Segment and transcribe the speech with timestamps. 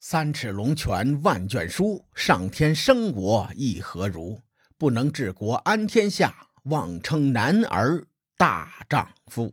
[0.00, 4.40] 三尺龙泉万卷书，上天生我亦何如？
[4.76, 8.06] 不能治国安天下，妄称男儿
[8.36, 9.52] 大丈夫。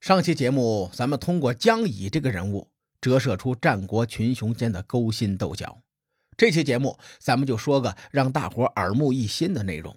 [0.00, 2.70] 上期节目，咱们通过江乙这个人物，
[3.02, 5.82] 折射出战国群雄间的勾心斗角。
[6.34, 9.94] 这期节目，咱们就说个让大伙耳目一新的内容。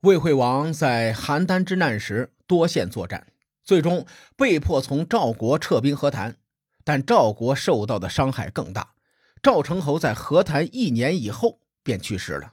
[0.00, 3.26] 魏惠王在邯郸之难时多线作战，
[3.62, 4.06] 最终
[4.36, 6.38] 被迫从赵国撤兵和谈。
[6.86, 8.94] 但赵国受到的伤害更大，
[9.42, 12.52] 赵成侯在和谈一年以后便去世了。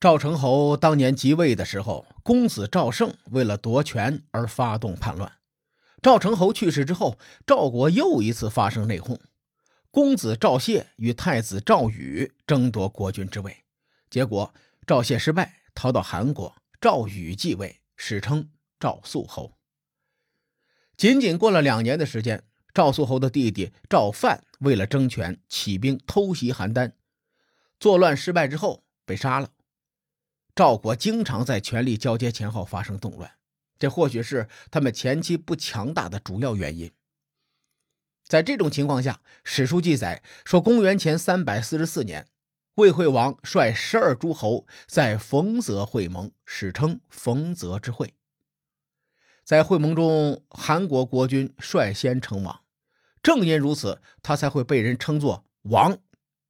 [0.00, 5.30] 赵成侯当年即位的时候，公子赵胜为了夺权而发动叛乱。
[6.00, 9.20] 赵成侯去世之后，赵国又一次发生内讧，
[9.90, 13.64] 公子赵谢与太子赵宇争夺国君之位，
[14.08, 14.54] 结果
[14.86, 18.48] 赵谢失败，逃到韩国，赵宇继位，史称
[18.78, 19.58] 赵肃侯。
[20.96, 22.44] 仅仅过了两年的时间。
[22.72, 26.92] 赵肃侯的弟弟赵范为了争权，起兵偷袭邯郸，
[27.78, 29.50] 作乱失败之后被杀了。
[30.54, 33.30] 赵国经常在权力交接前后发生动乱，
[33.78, 36.90] 这或许是他们前期不强大的主要原因。
[38.26, 42.28] 在这种情况下，史书记载说，公元前三百四十四年，
[42.74, 48.14] 魏惠王率十二诸侯在冯泽会盟，史称冯泽之会。
[49.44, 52.60] 在会盟中，韩国国君率先称王，
[53.22, 55.98] 正因如此，他才会被人称作王。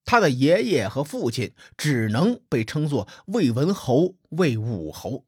[0.05, 5.25] 他的爷爷和父亲只能被称作魏文侯、魏武侯。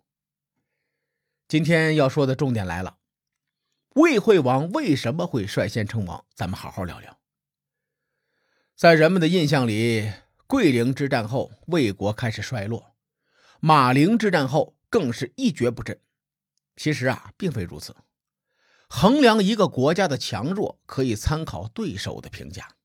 [1.47, 2.97] 今天要说的重点来了，
[3.95, 6.25] 魏惠王为什么会率先称王？
[6.35, 7.19] 咱们好好聊聊。
[8.75, 10.11] 在人们的印象里，
[10.47, 12.95] 桂陵之战后，魏国开始衰落；
[13.61, 16.01] 马陵之战后，更是一蹶不振。
[16.77, 17.95] 其实啊，并非如此。
[18.89, 22.77] 衡量一个国家的强弱，可以参考对手的评价。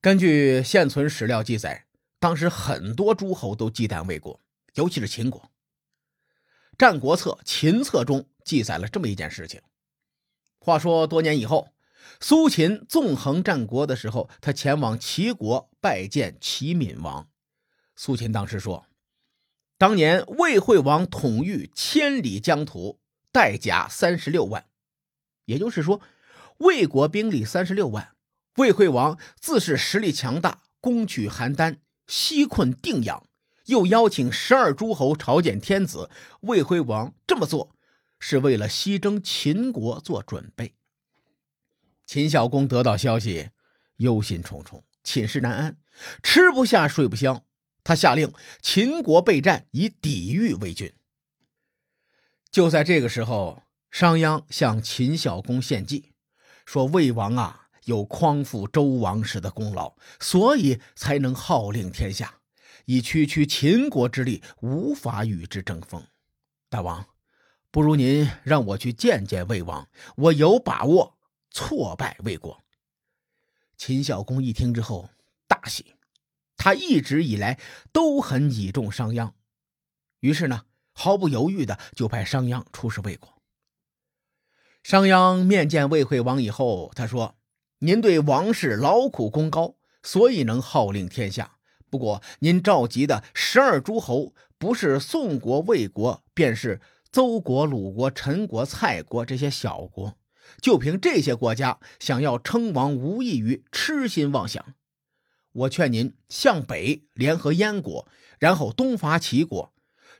[0.00, 1.86] 根据现存史料记载，
[2.18, 4.40] 当时很多诸侯都忌惮魏国，
[4.74, 5.40] 尤其是秦国。
[6.78, 9.60] 《战国策·秦策》中记载了这么一件事情。
[10.58, 11.68] 话说多年以后，
[12.20, 17.28] 苏秦纵横战国的时候，他前往齐国拜见齐闵王。
[17.94, 18.86] 苏秦当时说。
[19.82, 23.00] 当年魏惠王统御千里疆土，
[23.32, 24.66] 带甲三十六万，
[25.46, 26.00] 也就是说，
[26.58, 28.14] 魏国兵力三十六万。
[28.58, 33.26] 魏惠王自是实力强大，攻取邯郸，西困定阳，
[33.64, 36.08] 又邀请十二诸侯朝见天子。
[36.42, 37.74] 魏惠王这么做，
[38.20, 40.76] 是为了西征秦国做准备。
[42.06, 43.50] 秦孝公得到消息，
[43.96, 45.76] 忧心忡忡，寝食难安，
[46.22, 47.42] 吃不下，睡不香。
[47.84, 50.92] 他下令秦国备战，以抵御魏军。
[52.50, 56.12] 就在这个时候，商鞅向秦孝公献计，
[56.64, 62.38] 说魏王啊有匡复周王室的功劳，所以才能号令天下。
[62.84, 66.04] 以区区秦国之力，无法与之争锋。
[66.68, 67.06] 大王，
[67.70, 71.16] 不如您让我去见见魏王，我有把握
[71.50, 72.60] 挫败魏国。
[73.76, 75.08] 秦孝公一听之后，
[75.46, 75.94] 大喜。
[76.62, 77.58] 他一直以来
[77.90, 79.32] 都很倚重商鞅，
[80.20, 80.62] 于是呢，
[80.92, 83.42] 毫不犹豫的就派商鞅出使魏国。
[84.84, 87.34] 商鞅面见魏惠王以后，他说
[87.82, 89.74] ：“您对王室劳苦功高，
[90.04, 91.56] 所以能号令天下。
[91.90, 96.80] 不过，您召集的十二诸侯，不是宋国、魏国，便是
[97.10, 100.16] 邹国、鲁国、陈国、蔡国这些小国。
[100.60, 104.64] 就凭这些国家，想要称王，无异于痴心妄想。”
[105.52, 108.08] 我劝您向北联合燕国，
[108.38, 109.72] 然后东伐齐国。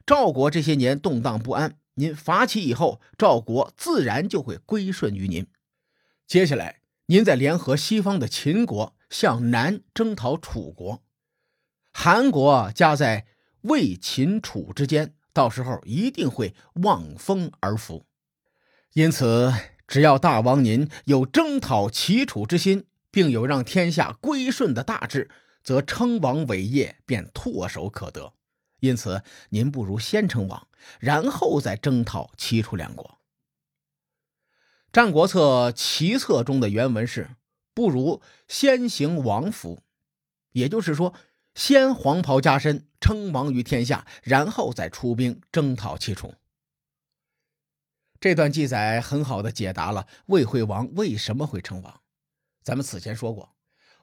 [0.05, 5.47] 赵国这些年动荡不安，您伐齐以后，赵国自然就会归顺于您。
[6.27, 11.03] 接下来，您再联合西方的秦国，向南征讨楚国。
[11.93, 13.27] 韩国夹在
[13.63, 18.07] 魏、秦、楚之间，到时候一定会望风而服。
[18.95, 19.53] 因此，
[19.87, 22.87] 只要大王您有征讨齐楚之心。
[23.13, 25.31] 并有让天下归顺的大志，
[25.63, 28.33] 则称王伟业便唾手可得。
[28.81, 30.67] 因此，您不如先称王，
[30.99, 33.07] 然后再征讨齐楚两国。
[34.93, 37.37] 《战国策·齐策》中的原文是
[37.73, 39.85] ：“不如先行王服。”
[40.53, 41.15] 也就是说，
[41.55, 46.35] 先黄袍加身，称王于天下，然后再出兵征讨齐楚。
[48.21, 52.02] 这段记载很好的解答了魏惠王为什么会称王。
[52.63, 53.55] 咱们此前说过，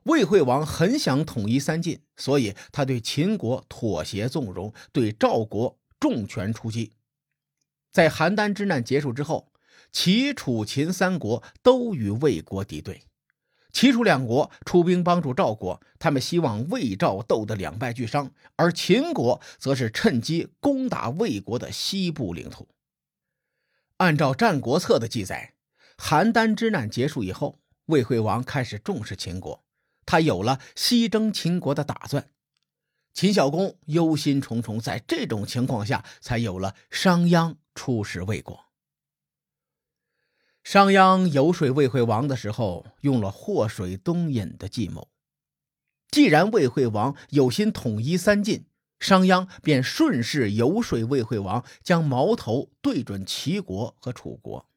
[0.04, 6.94] 魏惠王很想统一三晋，所以他对秦国妥协纵容，对赵国重拳出击。
[7.92, 9.52] 在邯郸之难结束之后，
[9.92, 13.04] 齐、楚、秦三国都与魏国敌对，
[13.72, 22.68] 齐楚两国出兵帮助赵国，他们希望魏赵斗得两败俱伤，而秦国则是趁机攻打魏国的西部领土。
[23.98, 25.56] 按照《战国策》的记载，
[25.98, 27.60] 邯郸之难结束以后，
[27.90, 29.64] 魏惠王开始重视秦国，
[30.06, 32.30] 他有了西征秦国的打算。
[33.14, 38.66] 秦孝公忧心忡忡，在这种情况下，才有了商鞅出使魏国。
[40.64, 45.10] 商鞅游说魏惠王的时候，用了祸水东引的计谋。
[46.12, 48.66] 既然魏惠王有心统一三晋，
[49.00, 54.68] 商鞅便顺势游说魏惠王，将矛头对准齐国和楚国。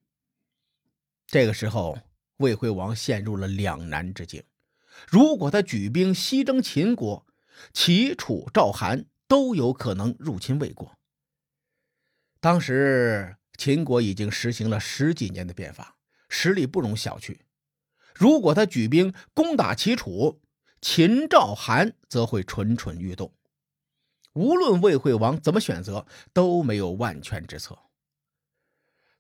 [1.27, 1.99] 这个时候，
[2.43, 4.45] 魏惠王陷入了两难之境：
[5.09, 7.27] 如果他举兵西征秦国，
[7.73, 10.93] 齐、楚、赵、韩都有可能入侵魏国。
[12.39, 13.37] 当时。
[13.59, 15.95] 秦国已经实行了十几年的变法，
[16.29, 17.39] 实力不容小觑。
[18.13, 20.41] 如果他举兵攻打齐楚，
[20.81, 23.33] 秦赵韩则会蠢蠢欲动。
[24.33, 27.79] 无论魏惠王怎么选择，都没有万全之策。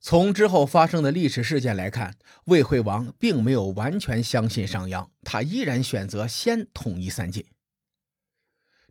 [0.05, 2.17] 从之后发生的历史事件来看，
[2.47, 7.47] 魏惠王并没有完全相信商鞅，他依然选择先统一三晋。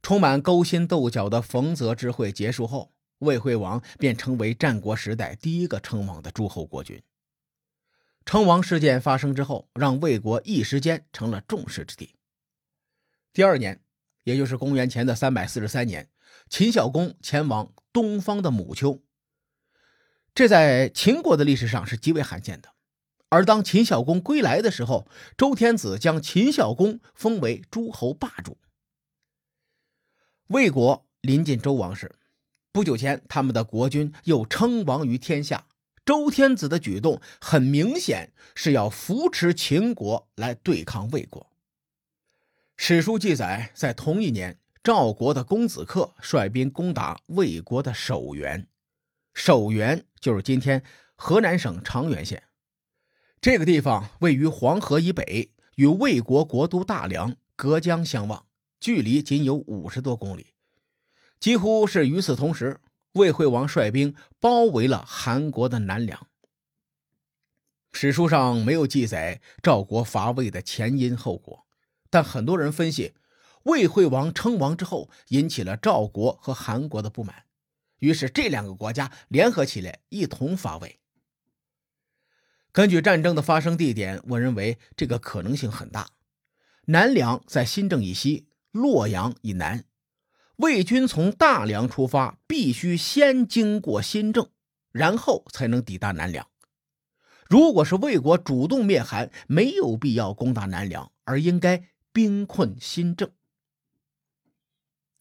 [0.01, 2.93] 充满勾心斗角的冯泽之会结束后。
[3.19, 7.03] 魏惠王便成为战国时代第一个称王的诸侯国君。
[8.25, 12.15] 称王事件发生之后，让魏国一时间成了众矢之的。
[13.31, 13.79] 第二年，
[14.23, 16.09] 也就是公元前的三百四十三年，
[16.49, 19.03] 秦孝公前往东方的母丘，
[20.33, 22.69] 这在秦国的历史上是极为罕见的。
[23.29, 25.07] 而当秦孝公归来的时候，
[25.37, 28.57] 周天子将秦孝公封为诸侯霸主。
[30.47, 32.15] 魏国临近周王室。
[32.73, 35.65] 不久前，他们的国君又称王于天下。
[36.05, 41.47] 周天子的举动很明显是要扶持秦国来对抗魏国。
[42.75, 48.67] 史书记载，在同一年，赵国的公子克率兵攻打魏国的守原。
[49.43, 50.83] 守原就是今天
[51.15, 52.43] 河南省长垣县。
[53.41, 58.45] 这个地方位于黄河以北，与魏国国都大梁隔江相望，
[58.79, 60.53] 距离仅有五十多公里。
[61.39, 62.79] 几乎是与此同时，
[63.13, 66.27] 魏惠王率兵包围了韩国的南梁。
[67.93, 71.65] 史书上没有记载赵国伐魏的前因后果，
[72.11, 73.15] 但很多人分析，
[73.63, 77.45] 魏惠王称王之后引起了赵国和韩国的不满，
[78.01, 81.00] 于是这两个国家联合起来一同伐魏。
[82.71, 86.07] 根据战争的发生地点，我认为这个可能性很大。
[86.86, 89.86] 南梁在新郑以西，洛阳以南。
[90.56, 94.50] 魏军从大梁出发，必须先经过新郑，
[94.92, 96.48] 然后才能抵达南梁。
[97.48, 103.30] 如果是魏国主动灭韩，没有必要攻打南梁，而应该兵困新郑。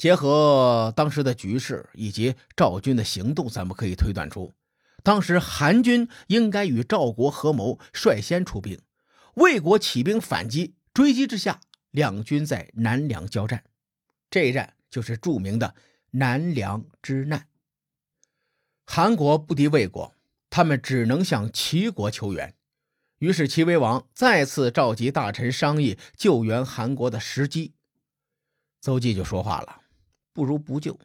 [0.01, 4.51] 结合当时的局势以及赵军的行动，咱们可以推断出，
[5.05, 8.81] 当时韩军应该与赵国合谋，率先出兵。
[9.35, 11.61] 魏国起兵反击，追击之下，
[11.91, 13.63] 两军在南梁交战。
[14.29, 14.75] 这一战。
[14.91, 15.77] 就是著名的
[16.11, 17.47] 南梁之难。
[18.85, 20.13] 韩国不敌魏国，
[20.51, 22.57] 他们只能向齐国求援。
[23.19, 27.75] 于是齐威王再次召集大臣商议救援韩国的时机。
[28.81, 29.80] 邹忌就说话了
[30.33, 30.99] ：“不如不救。”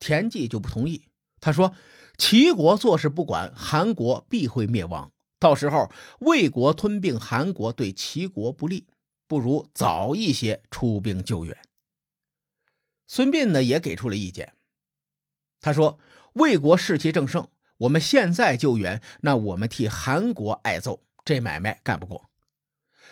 [0.00, 1.08] 田忌就不同意，
[1.40, 1.74] 他说
[2.16, 5.12] ：“齐国坐视不管，韩国必会灭亡。
[5.38, 8.86] 到时候魏国吞并韩国，对齐国不利，
[9.26, 11.56] 不如早一些出兵救援。”
[13.06, 14.54] 孙膑呢也给出了意见。
[15.60, 15.98] 他说
[16.34, 22.30] ：“魏国士气正盛，我们现在救援，那我们替韩国挨揍，这买卖干不过。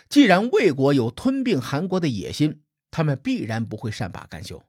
[0.07, 4.63] 既然魏国有吞并韩国的野心，他们必然不会善罢甘休。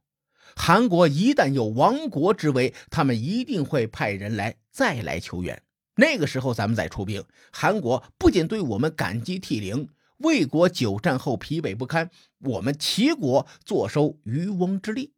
[0.56, 5.62] 韩国一旦有亡国之危，他们一定会派人来再来求援。
[5.96, 9.88] 那个时候咱们再出兵，韩国不仅对我们感激涕零，
[10.18, 15.12] 魏国久战后疲惫不堪，我们齐国坐收渔翁之利。”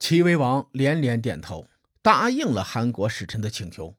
[0.00, 1.68] 齐威王连连点头，
[2.02, 3.96] 答应了韩国使臣的请求。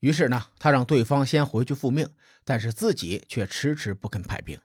[0.00, 2.08] 于是呢，他让对方先回去复命，
[2.44, 4.58] 但是自己却迟迟不肯派兵。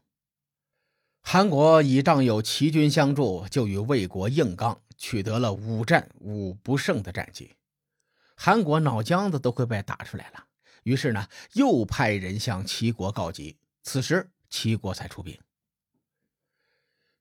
[1.21, 7.55] 韩国倚仗有齐军相助，就与魏国硬刚，取得了五战五不胜的战绩。
[8.35, 10.45] 韩国脑浆子都快被打出来了，
[10.83, 13.57] 于是呢，又派人向齐国告急。
[13.83, 15.37] 此时，齐国才出兵。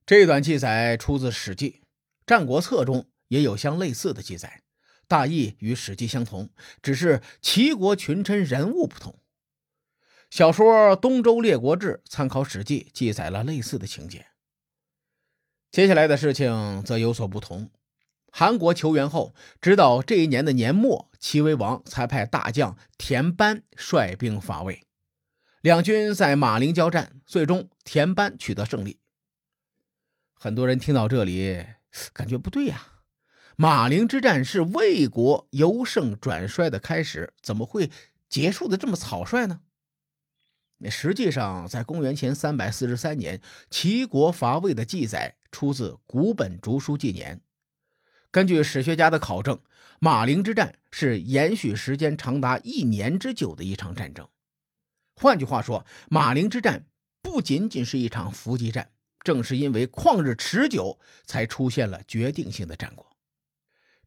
[0.05, 1.69] 这段记载出自《史记·
[2.25, 3.07] 战国策》中。
[3.31, 4.61] 也有相类似的记载，
[5.07, 6.49] 大意与《史记》相同，
[6.81, 9.20] 只是齐国群臣人物不同。
[10.31, 14.27] 小说《东周列国志》参考《史记》，记载了类似的情节。
[15.69, 17.69] 接下来的事情则有所不同。
[18.31, 24.87] 韩国求援后，直到这一年的年末，齐威王才派大将田班率兵伐魏。
[25.59, 28.99] 两军在马陵交战，最终田班取得胜利。
[30.33, 31.65] 很多人听到这里，
[32.13, 32.87] 感觉不对呀。
[33.57, 37.91] 马陵之战是魏国由盛转衰的开始，怎么会
[38.29, 39.59] 结束的这么草率呢？
[40.83, 47.37] 那实际上，在公元前三百四十三年，齐国伐魏的记载出自《古本竹书纪年》。
[48.31, 49.59] 根据史学家的考证，
[49.99, 54.27] 马陵之战是延续时间长达一年之久的一场战争。
[55.13, 56.87] 换句话说，马陵之战
[57.21, 58.89] 不仅仅是一场伏击战，
[59.23, 63.05] 正是因为旷日持久，才出现了决定性的战果。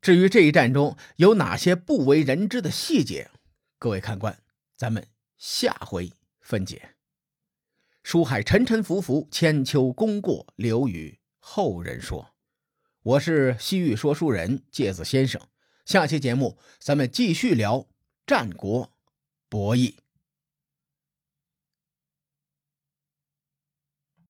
[0.01, 3.31] 至于这一战中有哪些不为人知的细节，
[3.79, 4.37] 各位看官，
[4.77, 5.07] 咱们
[5.39, 6.11] 下回
[6.45, 6.95] 分解。
[8.03, 12.35] 书海沉沉浮浮，千秋功过留与后人说。
[13.03, 15.41] 我是西域说书人介子先生，
[15.87, 17.89] 下期节目咱们继续聊
[18.27, 18.93] 战国
[19.49, 19.97] 博弈。